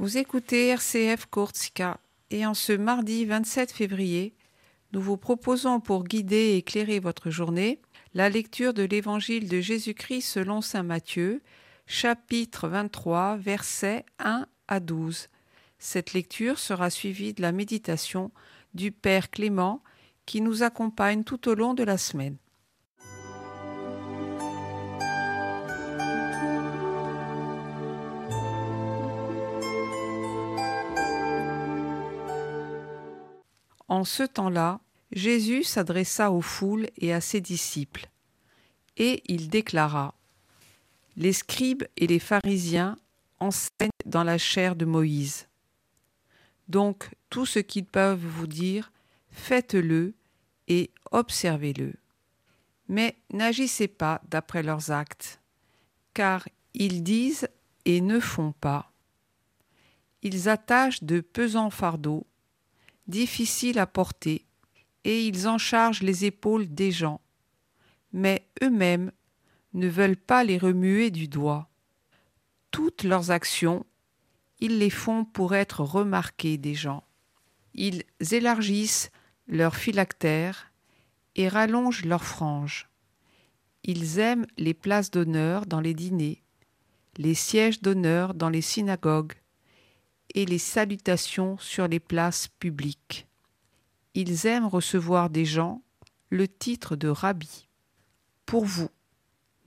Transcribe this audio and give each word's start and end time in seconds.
Vous 0.00 0.16
écoutez 0.16 0.68
RCF 0.68 1.26
Courtsika 1.26 2.00
et 2.30 2.46
en 2.46 2.54
ce 2.54 2.72
mardi 2.72 3.26
27 3.26 3.70
février, 3.70 4.34
nous 4.94 5.00
vous 5.02 5.18
proposons 5.18 5.78
pour 5.78 6.04
guider 6.04 6.36
et 6.36 6.56
éclairer 6.56 7.00
votre 7.00 7.28
journée 7.28 7.82
la 8.14 8.30
lecture 8.30 8.72
de 8.72 8.82
l'Évangile 8.82 9.46
de 9.46 9.60
Jésus-Christ 9.60 10.22
selon 10.22 10.62
Saint 10.62 10.84
Matthieu, 10.84 11.42
chapitre 11.84 12.66
23, 12.66 13.36
versets 13.36 14.06
1 14.20 14.46
à 14.68 14.80
12. 14.80 15.28
Cette 15.78 16.14
lecture 16.14 16.58
sera 16.58 16.88
suivie 16.88 17.34
de 17.34 17.42
la 17.42 17.52
méditation 17.52 18.30
du 18.72 18.92
Père 18.92 19.30
Clément 19.30 19.82
qui 20.24 20.40
nous 20.40 20.62
accompagne 20.62 21.24
tout 21.24 21.46
au 21.46 21.54
long 21.54 21.74
de 21.74 21.84
la 21.84 21.98
semaine. 21.98 22.38
En 33.90 34.04
ce 34.04 34.22
temps-là, 34.22 34.78
Jésus 35.10 35.64
s'adressa 35.64 36.30
aux 36.30 36.40
foules 36.40 36.86
et 36.96 37.12
à 37.12 37.20
ses 37.20 37.40
disciples, 37.40 38.08
et 38.96 39.20
il 39.26 39.48
déclara 39.48 40.14
Les 41.16 41.32
scribes 41.32 41.82
et 41.96 42.06
les 42.06 42.20
pharisiens 42.20 42.96
enseignent 43.40 43.90
dans 44.06 44.22
la 44.22 44.38
chair 44.38 44.76
de 44.76 44.84
Moïse. 44.84 45.48
Donc 46.68 47.10
tout 47.30 47.46
ce 47.46 47.58
qu'ils 47.58 47.84
peuvent 47.84 48.24
vous 48.24 48.46
dire, 48.46 48.92
faites-le 49.32 50.14
et 50.68 50.92
observez-le. 51.10 51.94
Mais 52.86 53.16
n'agissez 53.32 53.88
pas 53.88 54.22
d'après 54.28 54.62
leurs 54.62 54.92
actes, 54.92 55.40
car 56.14 56.48
ils 56.74 57.02
disent 57.02 57.48
et 57.86 58.00
ne 58.00 58.20
font 58.20 58.52
pas. 58.52 58.92
Ils 60.22 60.48
attachent 60.48 61.02
de 61.02 61.20
pesants 61.20 61.70
fardeaux, 61.70 62.24
difficiles 63.06 63.78
à 63.78 63.86
porter, 63.86 64.46
et 65.04 65.26
ils 65.26 65.48
en 65.48 65.58
chargent 65.58 66.02
les 66.02 66.24
épaules 66.24 66.72
des 66.72 66.90
gens, 66.90 67.20
mais 68.12 68.46
eux-mêmes 68.62 69.12
ne 69.72 69.88
veulent 69.88 70.16
pas 70.16 70.44
les 70.44 70.58
remuer 70.58 71.10
du 71.10 71.28
doigt. 71.28 71.68
Toutes 72.70 73.04
leurs 73.04 73.30
actions, 73.30 73.86
ils 74.58 74.78
les 74.78 74.90
font 74.90 75.24
pour 75.24 75.54
être 75.54 75.80
remarqués 75.80 76.58
des 76.58 76.74
gens. 76.74 77.04
Ils 77.74 78.04
élargissent 78.30 79.10
leurs 79.46 79.76
phylactères 79.76 80.72
et 81.36 81.48
rallongent 81.48 82.04
leurs 82.04 82.24
franges. 82.24 82.88
Ils 83.84 84.18
aiment 84.18 84.46
les 84.58 84.74
places 84.74 85.10
d'honneur 85.10 85.66
dans 85.66 85.80
les 85.80 85.94
dîners, 85.94 86.42
les 87.16 87.34
sièges 87.34 87.80
d'honneur 87.80 88.34
dans 88.34 88.50
les 88.50 88.60
synagogues 88.60 89.39
et 90.34 90.44
les 90.44 90.58
salutations 90.58 91.58
sur 91.58 91.88
les 91.88 92.00
places 92.00 92.48
publiques. 92.58 93.26
Ils 94.14 94.46
aiment 94.46 94.66
recevoir 94.66 95.30
des 95.30 95.44
gens 95.44 95.82
le 96.30 96.48
titre 96.48 96.96
de 96.96 97.08
rabbi. 97.08 97.68
Pour 98.46 98.64
vous, 98.64 98.90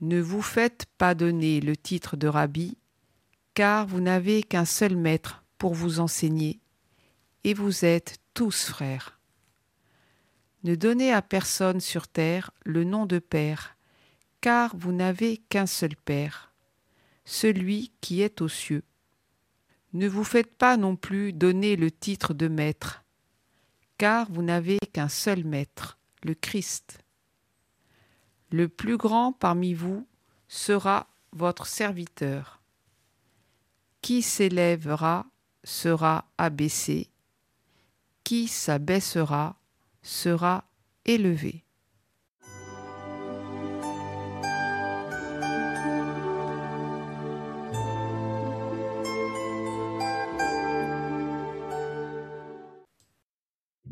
ne 0.00 0.20
vous 0.20 0.42
faites 0.42 0.86
pas 0.98 1.14
donner 1.14 1.60
le 1.60 1.76
titre 1.76 2.16
de 2.16 2.28
rabbi, 2.28 2.76
car 3.54 3.86
vous 3.86 4.00
n'avez 4.00 4.42
qu'un 4.42 4.64
seul 4.64 4.96
maître 4.96 5.44
pour 5.58 5.74
vous 5.74 6.00
enseigner, 6.00 6.60
et 7.44 7.54
vous 7.54 7.84
êtes 7.84 8.18
tous 8.34 8.66
frères. 8.66 9.18
Ne 10.64 10.74
donnez 10.74 11.12
à 11.12 11.22
personne 11.22 11.80
sur 11.80 12.08
terre 12.08 12.50
le 12.64 12.84
nom 12.84 13.06
de 13.06 13.18
Père, 13.18 13.76
car 14.40 14.76
vous 14.76 14.92
n'avez 14.92 15.38
qu'un 15.48 15.66
seul 15.66 15.94
Père, 15.96 16.52
celui 17.24 17.92
qui 18.00 18.22
est 18.22 18.40
aux 18.40 18.48
cieux. 18.48 18.82
Ne 19.94 20.08
vous 20.08 20.24
faites 20.24 20.56
pas 20.56 20.76
non 20.76 20.96
plus 20.96 21.32
donner 21.32 21.76
le 21.76 21.90
titre 21.90 22.34
de 22.34 22.48
Maître, 22.48 23.04
car 23.96 24.30
vous 24.30 24.42
n'avez 24.42 24.78
qu'un 24.92 25.08
seul 25.08 25.44
Maître, 25.44 25.98
le 26.24 26.34
Christ. 26.34 26.98
Le 28.50 28.68
plus 28.68 28.96
grand 28.96 29.32
parmi 29.32 29.72
vous 29.72 30.06
sera 30.48 31.06
votre 31.32 31.66
serviteur. 31.66 32.60
Qui 34.02 34.20
s'élèvera 34.20 35.26
sera 35.62 36.26
abaissé, 36.38 37.08
qui 38.24 38.48
s'abaissera 38.48 39.56
sera 40.02 40.64
élevé. 41.04 41.64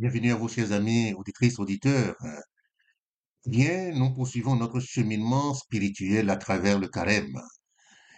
Bienvenue 0.03 0.33
à 0.33 0.35
vous, 0.35 0.49
chers 0.49 0.73
amis, 0.73 1.13
auditrices, 1.13 1.61
auditeurs. 1.61 2.17
Bien, 3.47 3.93
nous 3.93 4.13
poursuivons 4.13 4.57
notre 4.57 4.81
cheminement 4.81 5.55
spirituel 5.55 6.29
à 6.29 6.35
travers 6.35 6.81
le 6.81 6.89
carême. 6.89 7.41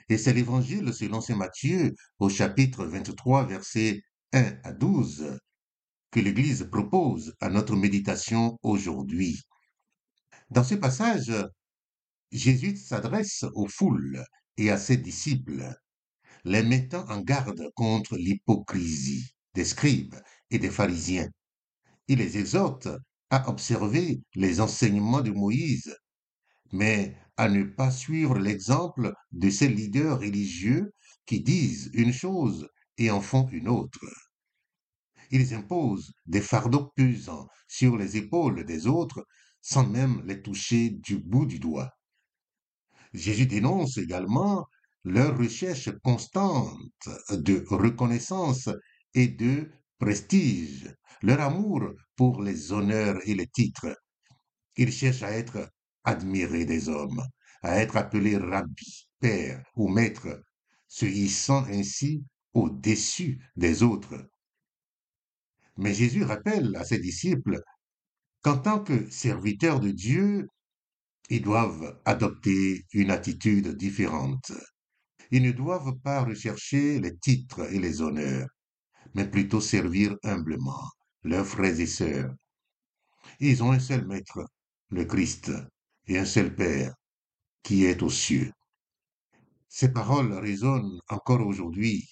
Et 0.08 0.16
c'est 0.16 0.32
l'évangile 0.32 0.94
selon 0.94 1.20
saint 1.20 1.36
Matthieu 1.36 1.94
au 2.18 2.30
chapitre 2.30 2.86
23, 2.86 3.46
versets 3.46 4.00
1 4.32 4.60
à 4.64 4.72
12 4.72 5.38
que 6.10 6.20
l'Église 6.20 6.66
propose 6.72 7.34
à 7.40 7.50
notre 7.50 7.76
méditation 7.76 8.58
aujourd'hui. 8.62 9.42
Dans 10.48 10.64
ce 10.64 10.76
passage, 10.76 11.34
Jésus 12.32 12.78
s'adresse 12.78 13.44
aux 13.52 13.68
foules 13.68 14.24
et 14.56 14.70
à 14.70 14.78
ses 14.78 14.96
disciples, 14.96 15.70
les 16.44 16.62
mettant 16.62 17.04
en 17.10 17.20
garde 17.20 17.70
contre 17.74 18.16
l'hypocrisie 18.16 19.34
des 19.52 19.66
scribes 19.66 20.14
et 20.50 20.58
des 20.58 20.70
pharisiens. 20.70 21.28
Il 22.08 22.18
les 22.18 22.38
exhorte 22.38 22.88
à 23.30 23.48
observer 23.48 24.22
les 24.34 24.60
enseignements 24.60 25.22
de 25.22 25.30
Moïse, 25.30 25.96
mais 26.72 27.16
à 27.36 27.48
ne 27.48 27.64
pas 27.64 27.90
suivre 27.90 28.38
l'exemple 28.38 29.12
de 29.32 29.50
ces 29.50 29.68
leaders 29.68 30.20
religieux 30.20 30.92
qui 31.26 31.40
disent 31.40 31.90
une 31.94 32.12
chose 32.12 32.68
et 32.98 33.10
en 33.10 33.20
font 33.20 33.48
une 33.48 33.68
autre. 33.68 34.06
Ils 35.30 35.54
imposent 35.54 36.12
des 36.26 36.40
fardeaux 36.40 36.92
pesants 36.94 37.48
sur 37.66 37.96
les 37.96 38.16
épaules 38.16 38.64
des 38.64 38.86
autres 38.86 39.26
sans 39.62 39.86
même 39.86 40.22
les 40.26 40.42
toucher 40.42 40.90
du 40.90 41.16
bout 41.18 41.46
du 41.46 41.58
doigt. 41.58 41.90
Jésus 43.14 43.46
dénonce 43.46 43.96
également 43.96 44.66
leur 45.04 45.38
recherche 45.38 45.90
constante 46.02 47.08
de 47.30 47.64
reconnaissance 47.68 48.68
et 49.14 49.28
de 49.28 49.70
prestige, 50.04 50.94
leur 51.22 51.40
amour 51.40 51.80
pour 52.14 52.42
les 52.42 52.72
honneurs 52.72 53.18
et 53.24 53.34
les 53.34 53.46
titres. 53.46 53.96
Ils 54.76 54.92
cherchent 54.92 55.22
à 55.22 55.30
être 55.30 55.70
admirés 56.04 56.66
des 56.66 56.90
hommes, 56.90 57.22
à 57.62 57.78
être 57.78 57.96
appelés 57.96 58.36
rabbi, 58.36 59.08
père 59.18 59.64
ou 59.76 59.88
maître, 59.88 60.42
se 60.88 61.06
hissant 61.06 61.64
ainsi 61.70 62.22
au-dessus 62.52 63.40
des 63.56 63.82
autres. 63.82 64.28
Mais 65.78 65.94
Jésus 65.94 66.24
rappelle 66.24 66.76
à 66.76 66.84
ses 66.84 66.98
disciples 66.98 67.58
qu'en 68.42 68.58
tant 68.58 68.80
que 68.80 69.08
serviteurs 69.08 69.80
de 69.80 69.90
Dieu, 69.90 70.46
ils 71.30 71.40
doivent 71.40 71.98
adopter 72.04 72.84
une 72.92 73.10
attitude 73.10 73.68
différente. 73.68 74.52
Ils 75.30 75.42
ne 75.42 75.52
doivent 75.52 75.96
pas 76.04 76.22
rechercher 76.22 77.00
les 77.00 77.16
titres 77.16 77.72
et 77.72 77.78
les 77.78 78.02
honneurs, 78.02 78.48
mais 79.14 79.28
plutôt 79.30 79.60
servir 79.60 80.16
humblement 80.22 80.90
leurs 81.22 81.46
frères 81.46 81.78
et 81.80 81.86
sœurs. 81.86 82.34
Ils 83.40 83.62
ont 83.62 83.72
un 83.72 83.80
seul 83.80 84.06
maître, 84.06 84.44
le 84.90 85.04
Christ, 85.04 85.50
et 86.06 86.18
un 86.18 86.24
seul 86.24 86.54
Père, 86.54 86.94
qui 87.62 87.84
est 87.84 88.02
aux 88.02 88.10
cieux. 88.10 88.52
Ces 89.68 89.92
paroles 89.92 90.32
résonnent 90.34 91.00
encore 91.08 91.46
aujourd'hui, 91.46 92.08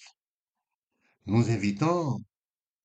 nous 1.25 1.49
invitant 1.49 2.19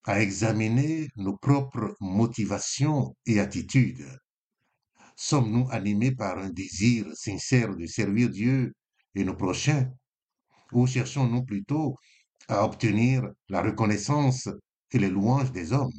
à 0.04 0.20
examiner 0.20 1.08
nos 1.16 1.36
propres 1.36 1.96
motivations 2.00 3.16
et 3.26 3.40
attitudes. 3.40 4.06
Sommes-nous 5.16 5.68
animés 5.70 6.14
par 6.14 6.38
un 6.38 6.50
désir 6.50 7.06
sincère 7.14 7.74
de 7.74 7.86
servir 7.86 8.30
Dieu 8.30 8.72
et 9.14 9.24
nos 9.24 9.34
prochains 9.34 9.90
ou 10.72 10.86
cherchons-nous 10.86 11.44
plutôt 11.44 11.96
à 12.48 12.64
obtenir 12.64 13.30
la 13.48 13.62
reconnaissance 13.62 14.48
et 14.90 14.98
les 14.98 15.10
louanges 15.10 15.52
des 15.52 15.72
hommes 15.72 15.92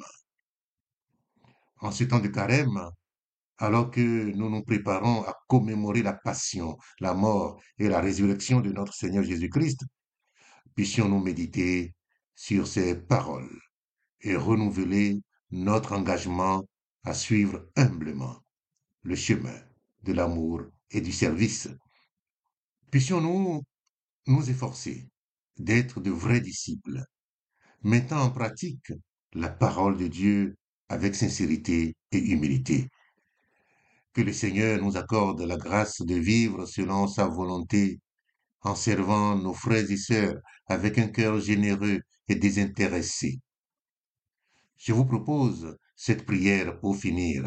En 1.82 1.92
ce 1.92 2.04
temps 2.04 2.20
de 2.20 2.28
carême, 2.28 2.90
alors 3.58 3.92
que 3.92 4.32
nous 4.36 4.50
nous 4.50 4.64
préparons 4.64 5.24
à 5.24 5.36
commémorer 5.48 6.02
la 6.02 6.14
passion, 6.14 6.78
la 7.00 7.14
mort 7.14 7.62
et 7.78 7.88
la 7.88 8.02
résurrection 8.02 8.62
de 8.62 8.72
notre 8.72 8.94
Seigneur 8.94 9.24
Jésus-Christ, 9.24 9.86
puissions-nous 10.76 11.20
méditer 11.20 11.94
sur 12.36 12.68
ces 12.68 12.96
paroles 12.96 13.60
et 14.22 14.36
renouveler 14.36 15.22
notre 15.52 15.94
engagement 15.94 16.64
à 17.04 17.14
suivre 17.14 17.70
humblement 17.76 18.40
le 19.04 19.16
chemin 19.16 19.56
de 20.04 20.14
l'amour 20.14 20.62
et 20.92 21.02
du 21.02 21.12
service. 21.12 21.70
Puissions-nous 22.92 23.64
nous 24.28 24.50
efforcer 24.50 25.10
d'être 25.60 26.00
de 26.02 26.12
vrais 26.12 26.42
disciples 26.42 27.04
mettant 27.84 28.22
en 28.22 28.32
pratique 28.32 28.92
la 29.34 29.50
parole 29.50 29.98
de 29.98 30.08
Dieu 30.08 30.58
avec 30.90 31.16
sincérité 31.16 31.96
et 32.12 32.18
humilité. 32.18 32.90
Que 34.14 34.22
le 34.22 34.34
Seigneur 34.34 34.82
nous 34.82 34.98
accorde 34.98 35.42
la 35.42 35.58
grâce 35.58 36.02
de 36.02 36.16
vivre 36.16 36.66
selon 36.66 37.08
sa 37.08 37.28
volonté 37.28 38.00
en 38.62 38.76
servant 38.76 39.36
nos 39.36 39.54
frères 39.54 39.90
et 39.90 39.98
sœurs 39.98 40.36
avec 40.68 40.98
un 40.98 41.08
cœur 41.08 41.40
généreux 41.40 42.02
et 42.28 42.36
désintéressé. 42.36 43.40
Je 44.78 44.94
vous 44.94 45.06
propose 45.06 45.78
cette 45.96 46.26
prière 46.26 46.80
pour 46.80 46.98
finir. 46.98 47.46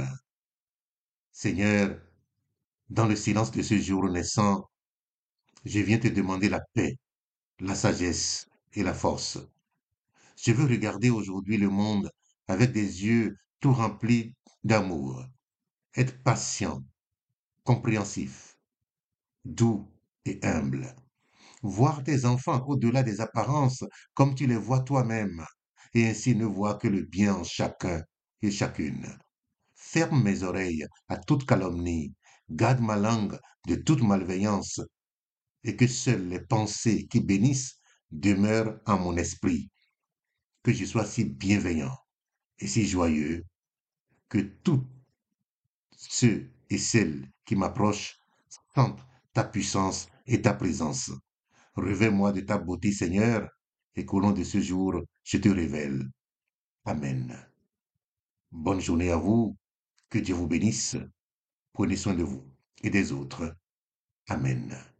Seigneur, 1.32 2.00
dans 2.88 3.06
le 3.06 3.16
silence 3.16 3.50
de 3.50 3.62
ce 3.62 3.78
jour 3.78 4.08
naissant, 4.08 4.68
je 5.64 5.80
viens 5.80 5.98
te 5.98 6.08
demander 6.08 6.48
la 6.48 6.60
paix, 6.74 6.96
la 7.62 7.76
sagesse 7.76 8.48
et 8.74 8.82
la 8.82 8.92
force. 8.92 9.38
Je 10.36 10.52
veux 10.52 10.66
regarder 10.66 11.10
aujourd'hui 11.10 11.58
le 11.58 11.68
monde 11.68 12.10
avec 12.48 12.72
des 12.72 13.04
yeux 13.04 13.36
tout 13.60 13.72
remplis 13.72 14.34
d'amour, 14.64 15.24
être 15.94 16.20
patient, 16.24 16.82
compréhensif, 17.62 18.56
doux 19.44 19.88
et 20.24 20.40
humble. 20.42 20.92
Voir 21.62 22.02
tes 22.02 22.24
enfants 22.24 22.64
au-delà 22.66 23.04
des 23.04 23.20
apparences 23.20 23.84
comme 24.14 24.34
tu 24.34 24.48
les 24.48 24.56
vois 24.56 24.80
toi-même, 24.80 25.44
et 25.94 26.08
ainsi 26.08 26.34
ne 26.34 26.46
voir 26.46 26.78
que 26.78 26.88
le 26.88 27.02
bien 27.02 27.32
en 27.36 27.44
chacun 27.44 28.02
et 28.42 28.50
chacune. 28.50 29.06
Ferme 29.76 30.20
mes 30.24 30.42
oreilles 30.42 30.86
à 31.08 31.16
toute 31.16 31.46
calomnie, 31.46 32.12
garde 32.50 32.80
ma 32.80 32.96
langue 32.96 33.38
de 33.68 33.76
toute 33.76 34.02
malveillance, 34.02 34.80
et 35.64 35.76
que 35.76 35.86
seules 35.86 36.28
les 36.28 36.40
pensées 36.40 37.06
qui 37.06 37.20
bénissent 37.20 37.78
demeurent 38.10 38.78
en 38.86 38.98
mon 38.98 39.16
esprit. 39.16 39.70
Que 40.62 40.72
je 40.72 40.84
sois 40.84 41.06
si 41.06 41.24
bienveillant 41.24 41.96
et 42.58 42.66
si 42.66 42.86
joyeux 42.86 43.44
que 44.28 44.38
tous 44.38 44.82
ceux 45.90 46.50
et 46.70 46.78
celles 46.78 47.30
qui 47.44 47.56
m'approchent 47.56 48.18
sentent 48.74 49.04
ta 49.32 49.44
puissance 49.44 50.08
et 50.26 50.40
ta 50.40 50.54
présence. 50.54 51.10
Revêt-moi 51.74 52.32
de 52.32 52.40
ta 52.40 52.58
beauté, 52.58 52.92
Seigneur, 52.92 53.48
et 53.94 54.04
qu'au 54.04 54.20
long 54.20 54.32
de 54.32 54.44
ce 54.44 54.60
jour, 54.60 55.02
je 55.22 55.38
te 55.38 55.48
révèle. 55.48 56.08
Amen. 56.84 57.36
Bonne 58.50 58.80
journée 58.80 59.10
à 59.10 59.16
vous, 59.16 59.56
que 60.08 60.18
Dieu 60.18 60.34
vous 60.34 60.46
bénisse. 60.46 60.96
Prenez 61.72 61.96
soin 61.96 62.14
de 62.14 62.22
vous 62.22 62.44
et 62.82 62.90
des 62.90 63.12
autres. 63.12 63.56
Amen. 64.28 64.91